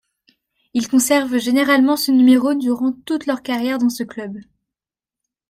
[0.73, 4.35] Ils conservent généralement ce numéro durant toute leur carrière dans ce club.